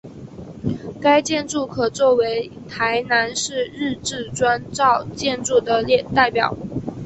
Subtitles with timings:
[0.99, 5.85] 该建筑可做为台南市日治砖造建筑的
[6.15, 6.57] 代表。